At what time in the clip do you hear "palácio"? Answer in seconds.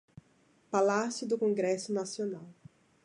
0.71-1.27